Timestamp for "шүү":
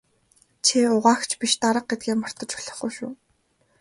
2.97-3.11